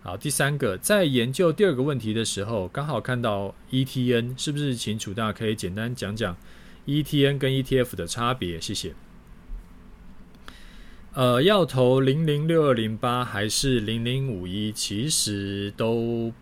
[0.00, 6.34] 好，第三个，在研究第二个问题的时候，刚好看到 ETN，是不是请楚大可以简单讲讲
[6.86, 8.58] ETN 跟 ETF 的差别？
[8.58, 8.94] 谢谢。
[11.14, 16.32] 呃，要投零零六二零八还是零零五一，其实都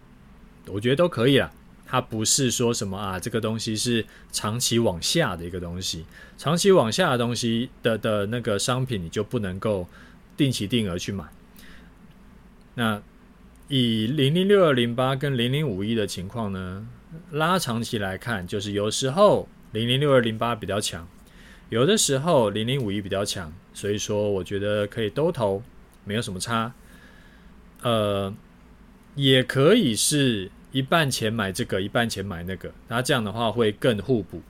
[0.66, 1.50] 我觉得都可以啦。
[1.87, 6.05] 它不是说什么啊，这个东西是长期往下的一个东西，
[6.37, 9.88] 长期往下的东西的的那个商品，你就不能够
[10.37, 11.24] 定期定额去买。
[12.74, 13.00] 那
[13.68, 16.87] 以零零六二零八跟零零五一的情况呢，
[17.31, 21.07] 拉长期来看，就是有时候零零六二零八比较强，
[21.68, 25.62] 有的时候零零五一比较强，所以说我觉得可以都投，
[26.05, 26.72] 没有什么差。
[27.83, 28.33] 呃，
[29.14, 34.40] 也可以是一半钱买这个，一半钱买那个，那这样的话会更互补。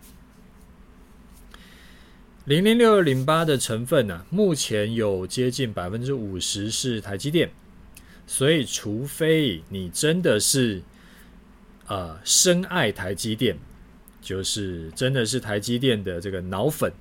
[2.45, 7.51] 零零六二零八的成分呢，目前有接近百分之五十是台积电。
[8.29, 10.83] 所以，除非你真的是，
[11.87, 13.57] 呃，深爱台积电，
[14.21, 16.93] 就是真的是台积电的这个脑粉，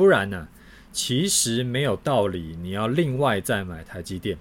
[0.00, 0.48] 不然呢，
[0.92, 4.38] 其实没有道理你要另外再买台积电，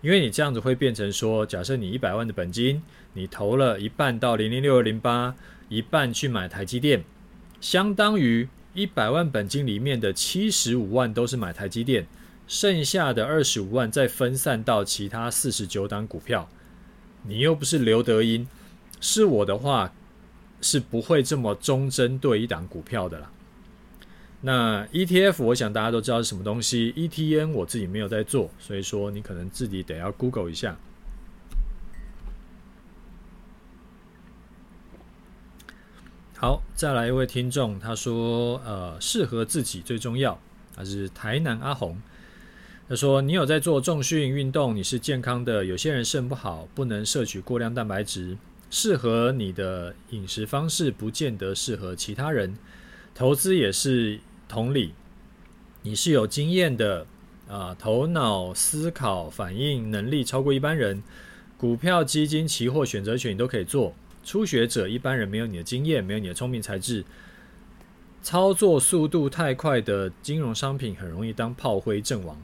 [0.00, 5.34] 因为你这样子会变成说，假设你一百万的本金，你投了一半到零零六二零八，
[5.68, 7.04] 一半去买台积电，
[7.60, 12.06] 相当于一百万本金里面的七十五万都是买台积电。
[12.46, 16.48] 剩下的二十五万再分散到其他四十九档股票，
[17.24, 18.48] 你又不是刘德英，
[19.02, 19.92] 是我的话
[20.62, 23.30] 是不会这么忠针对一档股票的啦。
[24.40, 30.78] 那 ETF 我想大家都知道是什么东西，ETN 我自己没有在做，所以说你可能自己得要 Google 一下。
[36.36, 40.40] 好，再来一位听众，他说：“呃，适合自己最重要。”
[40.76, 42.00] 他是台南阿红。
[42.88, 45.64] 他说：“你有在做重训运动，你是健康的。
[45.64, 48.38] 有些人肾不好，不能摄取过量蛋白质，
[48.70, 52.56] 适合你的饮食方式不见得适合其他人。
[53.16, 54.94] 投资也是同理，
[55.82, 57.06] 你是有经验的
[57.46, 61.02] 啊，头脑思考反应能力超过一般人，
[61.58, 63.94] 股票、基金、期货、选择权你都可以做。
[64.24, 67.04] 初学者一般人没有你的经验，没有你的聪明才智，
[68.22, 72.36] 操作速度太快的金融商品很容易当炮灰阵亡。”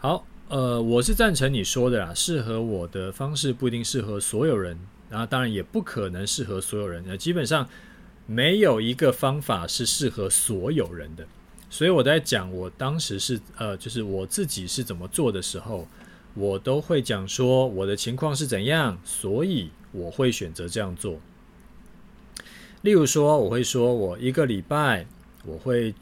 [0.00, 4.78] 好，呃，我是赞成你说的啦，适合我的方式不一定适合所有人，
[5.10, 7.02] 然后当然也不可能适合所有人。
[7.06, 7.68] 那基本上
[8.30, 11.26] 没有一个方法是适合所有人的。
[11.70, 15.88] 所以我在讲我当时是呃，就是我自己是怎么做的时候，
[16.34, 21.18] 我都会讲说我的情况是怎样，所以我会选择这样做。
[22.82, 25.06] 例如说，我会说我一个礼拜
[25.44, 25.94] 我会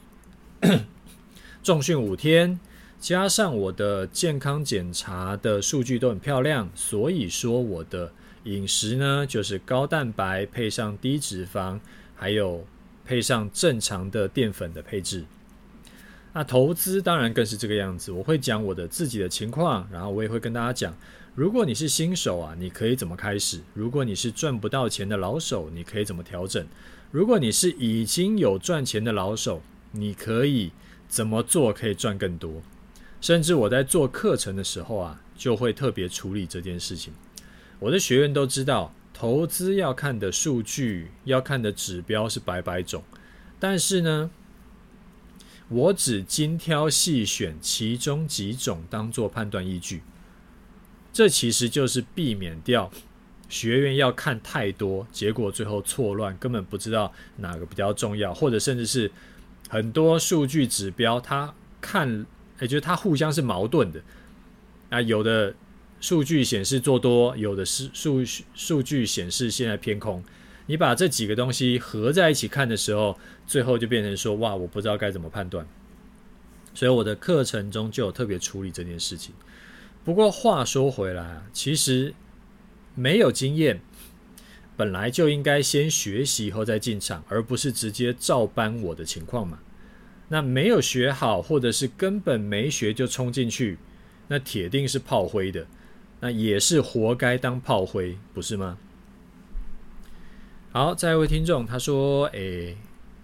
[1.63, 2.59] 重训五天，
[3.01, 8.13] 加上我的健康检查的数据都很漂亮，所以说我的
[8.45, 11.81] 饮食呢就是高蛋白配上低脂肪，
[12.17, 12.67] 还有
[13.05, 15.25] 配上正常的淀粉的配置。
[16.33, 20.95] 那投资当然更是这个样子，我会讲我的自己的情况，然后我也会跟大家讲，
[21.35, 26.65] 如果你是新手啊，你可以怎么开始；如果你是赚不到钱的老手，你可以怎么调整；
[27.11, 30.73] 如果你是已经有赚钱的老手，你可以
[31.09, 32.63] 怎么做可以赚更多。
[33.23, 37.15] 甚至我在做课程的时候啊，就会特别处理这件事情。
[37.79, 43.03] 我的学员都知道，投资要看的数据、要看的指标是百百种，
[43.59, 44.31] 但是呢，
[45.71, 50.03] 我只精挑细选其中几种当做判断依据，
[51.15, 52.91] 这其实就是避免掉
[53.49, 59.11] 学员要看太多，结果最后错乱，根本不知道哪个比较重要，或者甚至是
[59.71, 62.27] 很多数据指标，他看，
[62.61, 64.03] 也就是它互相是矛盾的。
[64.91, 65.55] 啊，有的
[66.01, 70.23] 数据显示做多，有的是数数据显示现在偏空。
[70.67, 75.67] 你把这几个东西合在一起看的时候，最后就变成说：哇，我不知道该怎么判断。
[76.75, 79.35] 所以我的课程中就有特别处理这件事情。
[80.05, 82.15] 不过话说回来啊，其实
[82.95, 83.81] 没有经验，
[84.77, 89.59] 本来就应该先学习后再进场，而不是直接照搬我的情况嘛。
[90.29, 93.79] 那没有学好，或者是根本没学就冲进去，
[94.29, 95.67] 那铁定是炮灰的，
[96.21, 98.79] 那也是活该当炮灰，不是吗？
[100.73, 102.77] 好，再一位听众，他说：“诶，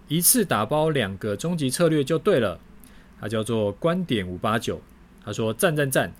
[0.07, 2.59] 一次打包两个终极策略就对了。”
[3.19, 4.81] 他叫做观点五八九，
[5.23, 6.13] 他说：“赞赞赞！”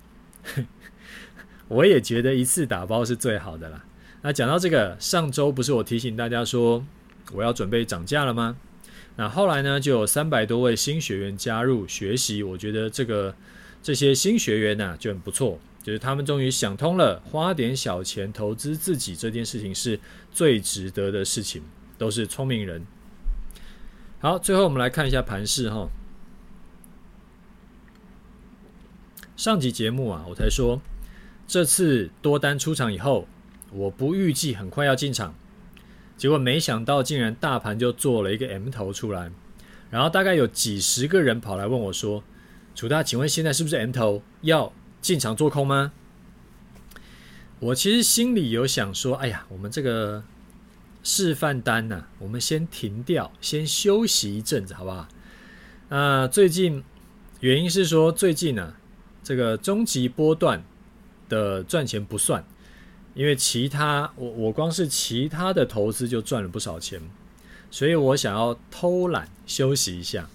[1.68, 3.84] 我也觉得一次打包是最好的啦。
[4.22, 6.84] 那讲到这个，上周不是我提醒大家说
[7.32, 8.56] 我要准备涨价了吗？
[9.16, 12.42] 那后来呢，就有三百多位新学员加入学习。
[12.42, 13.34] 我觉得这个
[13.82, 15.58] 这些新学员呢、啊、就很不错。
[15.84, 20.00] 就是他们终于想通了，花点小钱投资自己这件事情是
[20.32, 21.62] 最值得的事情，
[21.98, 22.86] 都是聪明人。
[24.18, 25.90] 好，最后我们来看一下盘势哈。
[29.36, 30.80] 上集节目啊，我才说
[31.46, 33.28] 这次多单出场以后，
[33.70, 35.34] 我不预计很快要进场，
[36.16, 39.30] 结果没想到竟然大盘就做了一个 M 头出来，
[39.90, 42.24] 然后大概有几十个人跑来问我说
[42.74, 44.72] ：“楚大，请问现在是不是 M 头要？”
[45.04, 45.92] 进场做空吗？
[47.60, 50.24] 我其实心里有想说，哎呀，我们这个
[51.02, 55.06] 示范单呢、我们先停掉，先休息一阵子，好不好？
[55.90, 56.82] 那最近
[57.40, 58.76] 原因是说，最近呢、
[59.22, 60.64] 这个终极波段
[61.28, 62.42] 的赚钱不算，
[63.12, 66.98] 因为其他我我光是其他的投资就赚了不少钱，
[67.70, 70.30] 所以我想要偷懒休息一下。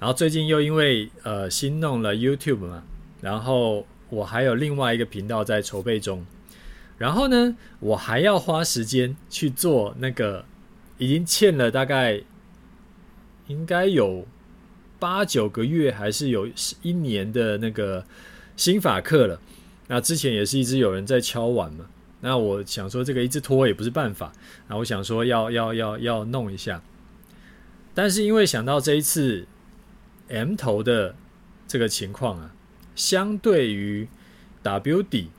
[0.00, 2.82] 然后最近又因为呃新弄了 YouTube 嘛。
[3.24, 6.26] 然后我还有另外一个频道在筹备中，
[6.98, 10.44] 然后呢，我还要花时间去做那个
[10.98, 12.20] 已经欠了大概
[13.46, 14.26] 应该有
[14.98, 16.46] 八九个月，还是有
[16.82, 18.04] 一年的那个
[18.58, 19.40] 心法课了。
[19.86, 21.86] 那之前也是一直有人在敲碗嘛，
[22.20, 24.30] 那我想说这个一直拖也不是办法，
[24.68, 26.82] 那我想说要要要要弄一下，
[27.94, 29.46] 但是因为想到这一次
[30.28, 31.14] M 头的
[31.66, 32.50] 这个情况啊。
[32.94, 34.08] 相对于
[34.62, 35.30] W 底，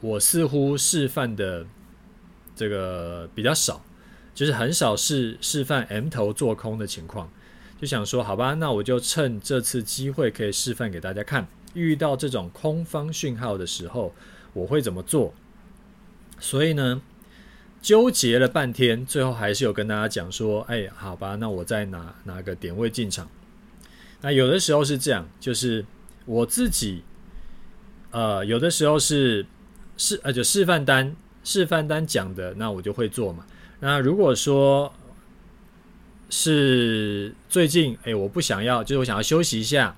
[0.00, 1.66] 我似乎示范的
[2.54, 3.84] 这个比较少，
[4.34, 7.30] 就是很少是示范 M 头做空的情况。
[7.80, 14.14] 就想说，好吧，那我就趁这次机会可以示范给大家看，遇到这种空方讯号的时候，
[14.54, 15.34] 我会怎么做。
[16.38, 17.02] 所以呢，
[17.82, 23.28] 纠结了半天，最后还是有跟大家讲说，哎，好吧，那我再拿拿个点位进场。
[24.22, 25.84] 那有的时候是这样，就是。
[26.26, 27.02] 我自己，
[28.10, 29.46] 呃，有的时候是
[29.96, 33.46] 示呃就示范单示范单讲的，那我就会做嘛。
[33.80, 34.92] 那如果说
[36.28, 39.96] 是最近，哎，我不想要，就是我想要休息一下，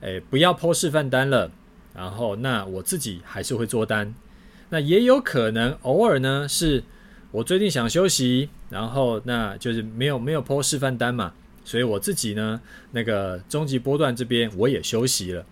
[0.00, 1.50] 哎，不要 po 示范单了，
[1.92, 4.14] 然后那我自己还是会做单。
[4.68, 6.84] 那也有可能偶尔呢，是
[7.32, 11.32] 我最近想休息，然后那就是没有没有 po 示范单嘛，
[11.64, 12.60] 所以我自己呢，
[12.92, 15.44] 那个终极波段这边我也休息了。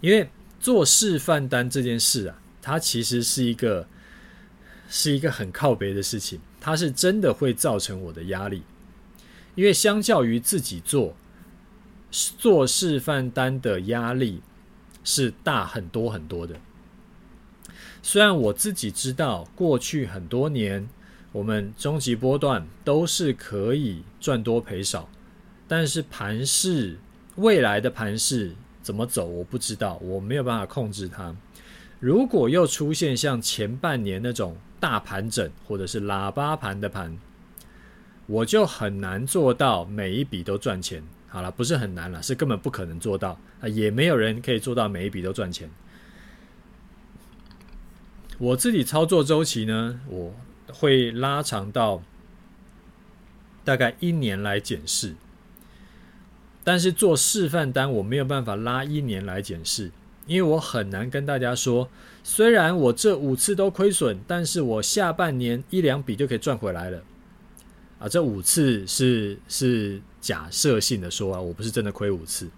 [0.00, 0.28] 因为
[0.58, 3.86] 做示范单这件事啊，它其实是一个
[4.88, 8.62] 是一个很靠别的事情，它是真的会造成我的压力。
[9.54, 11.16] 因为相较于自己做
[12.10, 14.40] 做示范单的压力
[15.04, 16.56] 是大很多很多的。
[18.02, 20.88] 虽然我自己知道过去很多年
[21.32, 25.08] 我们终极波段都是可以赚多赔少，
[25.68, 26.98] 但是盘势
[27.36, 28.54] 未来的盘势
[28.90, 31.32] 怎么走我不知道，我没有办法控制它。
[32.00, 37.16] 如果又出现像前半年那种大盘整或者是喇叭盘的盘，
[38.26, 41.04] 我就很难做到每一笔都赚钱。
[41.28, 45.70] 好了，不是很难了，是根本不可能做到啊，也没有人可以做到每一笔都赚钱。
[48.38, 50.34] 我自己操作周期呢，我
[50.72, 52.02] 会拉长到
[53.62, 55.14] 大概一年来检视。
[56.62, 59.90] 但是做示范单，我没有办法拉一年来检视，
[60.26, 61.88] 因为我很难跟大家说，
[62.22, 67.02] 虽然我这五次都亏损，但是我下半年一两笔就可以赚回来了。
[67.98, 72.48] 啊，这五次是是假设性的说啊，我不是真的亏五次。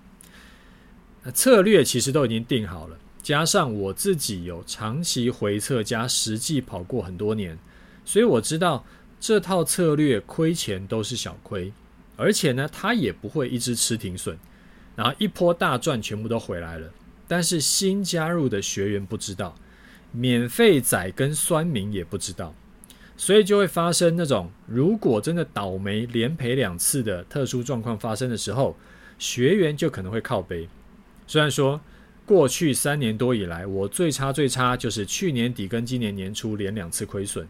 [1.33, 2.99] 策略其实都已经定好了。
[3.23, 7.57] 加上我自己有长期回测加实际跑过很多年，
[8.05, 8.85] 所以我知道
[9.21, 11.73] 这套策略亏钱都是小亏，
[12.23, 14.39] 而且呢，他也不会一直吃停损，
[14.95, 16.89] 然后一波大赚全部都回来了。
[17.27, 19.55] 但是新加入的学员不知道，
[20.13, 22.55] 免费仔跟酸民也不知道，
[23.17, 28.77] 所以就会发生那种如果真的倒霉连赔两次的特殊状况发生的时候，
[29.19, 30.69] 学员就可能会靠背。
[31.27, 31.81] 虽然说。
[32.25, 37.47] 过去三年多以来，我最差最差就是去年底跟今年年初连两次亏损。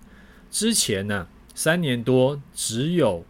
[0.50, 3.22] 之前呢，三年多只有，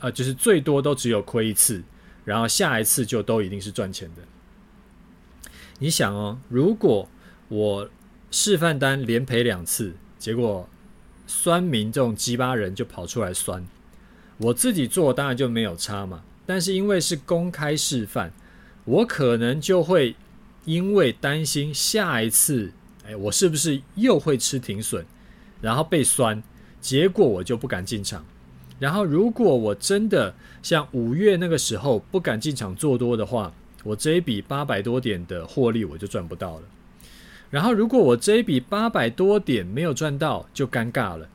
[0.00, 1.82] 呃，就是最多都只有亏一次，
[2.24, 4.22] 然后下一次就都一定是赚钱的。
[5.78, 7.08] 你想哦，如果
[7.48, 7.88] 我
[8.30, 10.68] 示范单连赔两次，结果
[11.26, 13.66] 酸民这种鸡巴人就跑出来酸，
[14.38, 16.22] 我自己做当然就没有差嘛。
[16.44, 18.32] 但是因为是公开示范，
[18.84, 20.16] 我可能就会。
[20.66, 22.70] 因为担心下一次，
[23.06, 25.04] 哎，我是不是又会吃停损，
[25.62, 26.40] 然后被酸，
[26.82, 28.26] 结果我就不敢进场。
[28.80, 33.52] 然后如果我真的像五月那个时候不敢进场做多的话，
[33.84, 36.62] 我这一笔八百多点的获利我就赚不到了。
[37.50, 41.28] 然后如果我这一笔八百多点没有赚到，就尴尬了，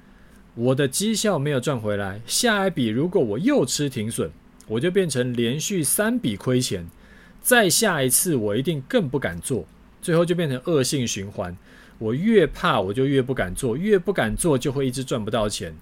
[0.55, 2.19] 我的绩效没有赚回来。
[2.25, 4.31] 下一笔如果我又吃停损，
[4.67, 6.87] 我就变成连续三笔亏钱。
[7.41, 9.65] 再下一次，我一定更不敢做，
[10.01, 11.55] 最后就变成恶性循环。
[11.99, 15.75] 我越怕，我就越不敢做，越不敢做，就会一直赚不到钱。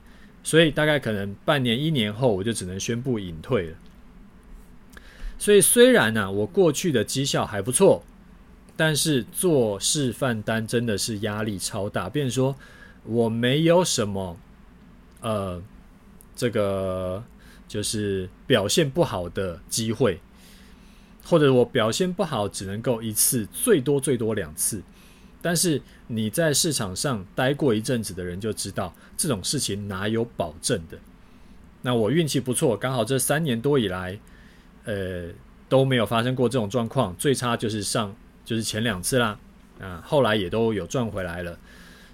[0.43, 3.77] 所以大概可能半年、一年后，我就只能宣布隐退了。
[5.39, 8.03] 所以虽然呢、我过去的绩效还不错，
[8.75, 12.09] 但是做示范单真的是压力超大。
[12.09, 12.55] 变成说
[13.05, 14.37] 我没有什么，
[15.21, 15.61] 呃，
[16.35, 17.23] 这个
[17.67, 20.19] 就是表现不好的机会。
[21.25, 24.83] 或者我表现不好，只能够一次，最多最多两次。
[25.43, 30.97] 但是你在市场上待过一阵子的人就知道，这种事情哪有保证的？
[31.81, 34.17] 那我运气不错，刚好这三年多以来，
[34.85, 35.27] 呃，
[35.69, 37.15] 都没有发生过这种状况。
[37.17, 39.37] 最差就是上，就是前两次啦，
[39.79, 41.59] 啊，后来也都有赚回来了。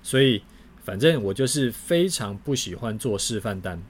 [0.04, 0.44] 所以
[0.84, 3.82] 反正我就是非常不喜欢做示范单。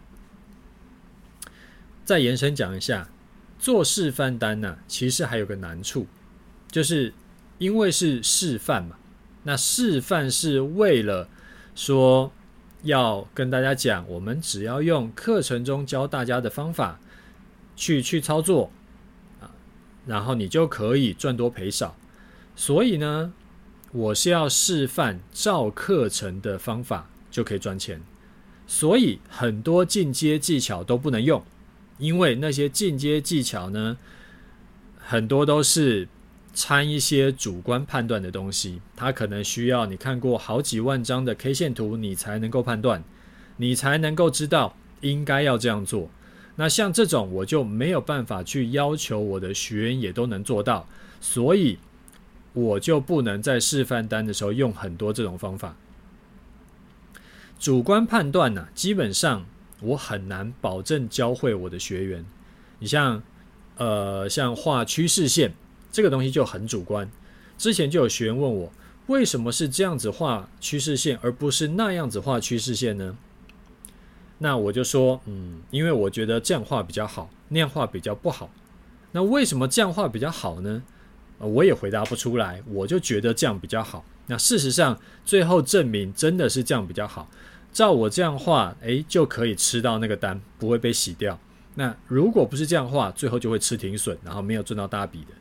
[2.04, 3.10] 再延伸讲一下。
[3.62, 6.08] 做示范单呢、其实还有个难处，
[6.72, 7.14] 就是
[7.58, 8.96] 因为是示范嘛。
[9.44, 11.28] 那示范是为了
[11.76, 12.32] 说
[12.84, 17.00] 要跟大家讲，我们只要用课程中教大家的方法
[17.76, 18.72] 去去操作
[19.42, 19.52] 啊，
[20.06, 21.96] 然后你就可以赚多赔少。
[22.56, 23.34] 所以呢，
[23.92, 28.02] 我是要示范照课程的方法就可以赚钱，
[28.68, 31.42] 所以很多进阶技巧都不能用。
[31.98, 33.98] 因为那些进阶技巧呢，
[34.98, 36.08] 很多都是
[36.54, 43.04] 掺一些主观判断的东西，它可能需要你看过好几万张的 K 线图，你才能够判断，
[43.58, 46.10] 你才能够知道应该要这样做。
[46.56, 50.88] 那像这种我就没有办法去要求我的学员也都能做到，
[51.22, 51.78] 所以
[52.54, 55.76] 我就不能在示范单的时候用很多这种方法。
[57.60, 59.45] 主观判断呢，基本上。
[59.82, 62.26] 我很难保证教会我的学员。
[62.80, 63.24] 你像，
[63.78, 65.54] 呃，像画趋势线
[65.92, 67.10] 这个东西就很主观。
[67.58, 68.72] 之前就有学员问我，
[69.08, 73.18] 为什么是这样子画趋势线，而不是那样子画趋势线呢？
[74.38, 78.50] 那我就说，嗯，因为我觉得这样画比较好，那样画比较不好。
[79.12, 80.82] 那为什么这样画比较好呢？
[81.40, 84.06] 我也回答不出来，我就觉得这样比较好。
[84.28, 87.30] 那事实上，最后证明真的是这样比较好。
[87.74, 91.40] 照我这样画，诶，就可以吃到那个单，不会被洗掉。
[91.76, 95.34] 那如果不是这样画，最后就会吃停损，然后没有赚到大笔的。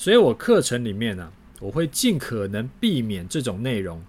[0.00, 1.30] 所以我课程里面呢、
[1.60, 4.02] 我会尽可能避免这种内容。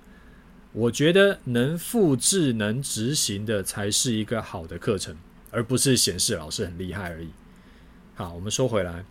[0.72, 5.18] 我觉得能复制、能执行的才是一个好的课程，
[5.50, 7.28] 而不是显示老师很厉害而已。
[8.16, 9.04] 好，我们说回来，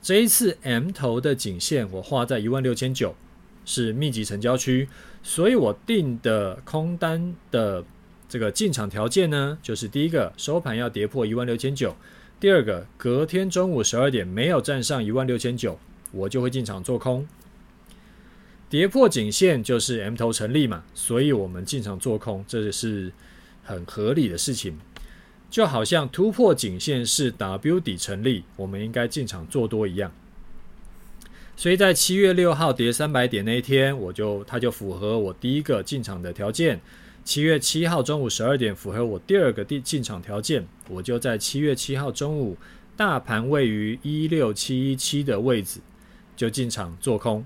[0.00, 3.14] 这一次 M 头的颈线我画在一万六千九。
[3.66, 4.88] 是密集成交区，
[5.22, 7.84] 所以我定的空单的
[8.26, 11.94] 这个进场条件呢，就是第一个收盘要跌破一万六千九，
[12.40, 15.78] 第二个隔天中午十二点没有站上一万六千九，
[16.10, 17.28] 我就会进场做空。
[18.70, 23.12] 跌破颈线就是 M 头成立嘛，所以我们进场做空，这是
[23.62, 24.78] 很合理的事情。
[25.50, 30.10] 就好像突破颈线是 W 底成立，我们应该进场做多一样。
[31.56, 36.80] 所以在七月六号跌三百点那一天，我就它就符合我第一个进场的条件。
[37.24, 42.56] 七月七号中午十二点符合我第二个进进场条件，我就在七月七号中午，
[42.96, 45.80] 大盘位于一六七一七的位置，
[46.36, 47.44] 就进场做空。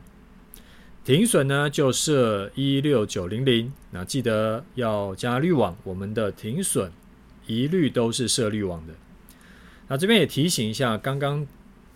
[1.05, 6.91] 停损呢就设一六九零零，那记得要加滤网，我们的停损
[7.47, 8.95] 一律都是设滤网的。
[9.89, 11.47] 那这边也提醒一下，刚刚。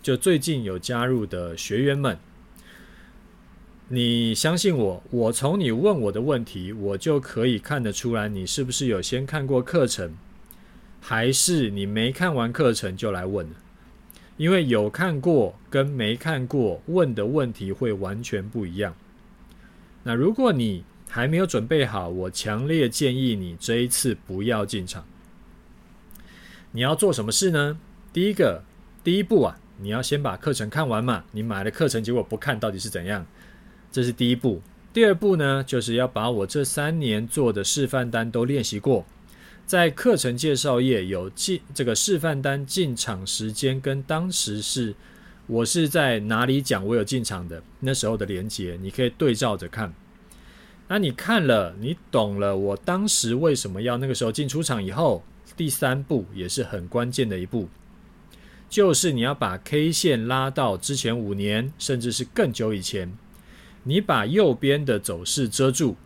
[0.01, 2.17] 就最近有加入的学员们，
[3.91, 10.15] 你相信我，我从你问我的问题，我就可以看得出来，你是不是有先看过课程，
[11.01, 13.49] 还是你没看完课程就来问？
[14.37, 18.95] 因为有看过跟没看过问的问题会完全不一样。
[20.03, 25.03] 那如果你还没有准备好，我强烈建议你这一次不要进场。
[26.73, 27.81] 你要做什么事呢？
[28.13, 28.63] 第一个，
[29.03, 29.59] 第一步啊。
[29.81, 31.25] 你要先把课程看完嘛？
[31.31, 33.25] 你买了课程，结果不看到底是怎样？
[33.91, 34.61] 这是第一步。
[34.93, 39.05] 第二步呢，就是要把我这三年做的示范单都练习过。
[39.67, 44.95] 在课程介绍页有进这个示范单进场时间跟当时是
[45.47, 49.93] 我是在哪里讲我有进场的那时候的连接，你可以对照着看。
[50.89, 55.23] 那你看了，你懂了我当时为什么要那个时候进出场以后，
[55.55, 57.69] 第三步也是很关键的一步。
[58.71, 63.13] 就是你要把 K 线拉到之前五年，甚至是更久以前，
[63.89, 65.97] 你把右边的走势遮住，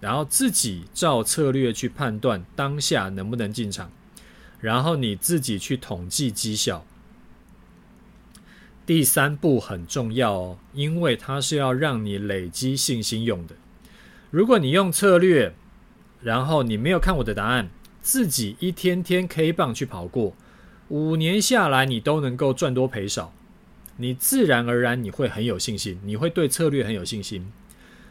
[0.00, 3.88] 然后自己照策略去判断当下能不能进场，
[4.58, 6.84] 然后你自己去统计绩效。
[8.84, 13.54] 第三步很重要哦，因为它是要让你累积信心用的。
[14.32, 15.54] 如果你用策略，
[16.20, 17.70] 然后你没有看我的答案，
[18.02, 20.34] 自己一天天 K 棒去跑过。
[20.88, 23.32] 五年下来，你都能够赚多赔少，
[24.00, 27.52] 你自然而然你会很有信心，你会对策略很有信心。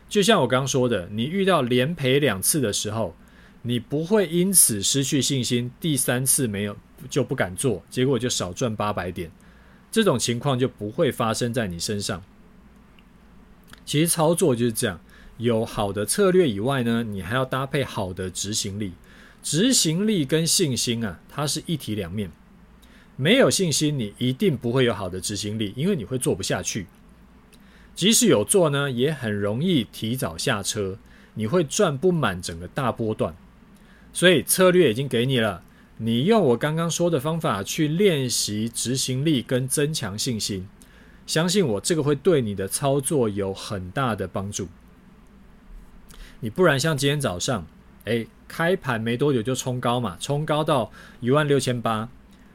[0.08, 3.16] 就像我刚刚说的，你遇到连赔两次的时候，
[3.64, 6.78] 你不会因此失去信心，第三次没有
[7.10, 9.32] 就不敢做，结果就少赚八百点。
[9.92, 12.24] 这种情况就不会发生在你身上。
[13.84, 15.02] 其实操作就是这样，
[15.38, 18.94] 有好的策略以外呢，你还要搭配好的执行力。
[19.42, 22.30] 执行力跟信心啊，它是一体两面。
[23.22, 26.88] 没有信心，你一定不会有好的执行力，因为你会做不下去。
[27.94, 30.98] 即使有做呢，也很容易提早下车，
[31.34, 33.36] 你会赚不满整个大波段。
[34.14, 35.62] 所以策略已经给你了，
[35.98, 40.70] 你用我刚刚说的方法去练习执行力跟增强信心，
[41.28, 44.70] 相信我，这个会对你的操作有很大的帮助。
[46.40, 47.68] 你不然像今天早上，
[48.06, 50.90] 诶，开盘没多久就冲高嘛，冲高到
[51.20, 52.08] 一万六千八。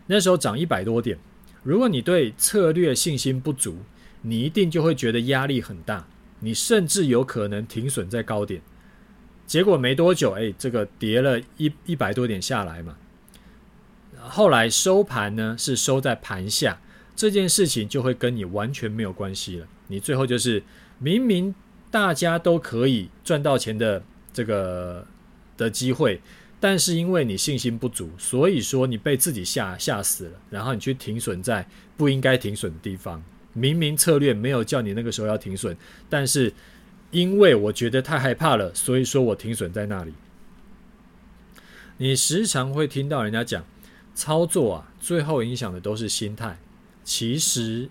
[0.07, 1.19] 那时候涨一百多点，
[1.63, 3.79] 如果你对策略信心不足，
[4.23, 6.07] 你一定就会觉得压力很大，
[6.41, 8.61] 你甚至有可能停损在高点。
[9.47, 12.97] 结果没多久，哎，这个跌了一一百多点下来嘛。
[14.19, 16.81] 后来收盘呢是收在盘下，
[17.15, 19.67] 这件事情就会跟你完全没有关系了。
[19.89, 20.63] 你最后就是
[20.99, 21.55] 明明
[21.91, 24.03] 大家都可以赚到钱的
[24.33, 25.07] 这个
[25.57, 26.21] 的机会。
[26.65, 33.23] 但是因为你信心不足，所以说你被自己吓吓死了，然后你去停损在不应该停损的地方。
[33.53, 35.77] 明明策略没有叫你那个时候要停损，
[36.09, 36.51] 但是
[37.11, 40.15] 因为我觉得太害怕了，所以说我停损在那里。
[41.99, 43.63] 你时常会听到人家讲，
[44.15, 46.59] 操作啊，最后影响的都是心态，
[47.05, 47.91] 其实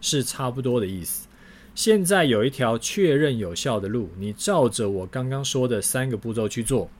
[0.00, 1.28] 是差不多的意思。
[1.76, 6.90] 现在有一条确认有效的路，你照着我刚刚说的三个步骤去做。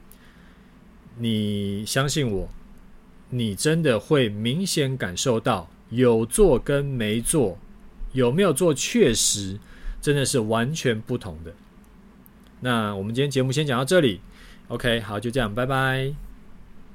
[1.19, 2.49] 你相信我，
[3.31, 7.59] 你真的会明显感受到有做跟没做
[8.13, 9.59] 有没有做，确实
[10.01, 11.55] 真的是完全不同的。
[12.61, 14.21] 那我们今天节目先讲到这里
[14.69, 16.30] ，OK，好，就这样，拜拜。